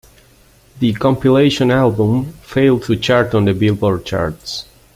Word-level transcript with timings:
The 0.79 0.93
compilation 0.93 1.69
album 1.69 2.33
failed 2.41 2.81
to 2.85 2.95
chart 2.95 3.35
on 3.35 3.45
the 3.45 3.53
Billboard 3.53 4.03
charts. 4.03 4.65